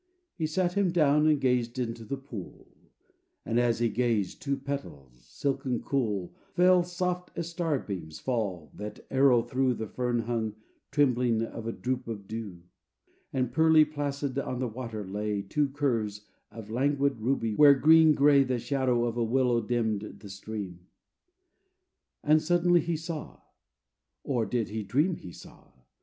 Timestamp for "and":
1.27-1.39, 3.45-3.59, 13.31-13.51, 22.23-22.41